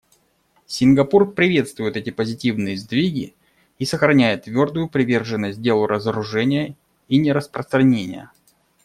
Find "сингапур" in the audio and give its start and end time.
0.65-1.31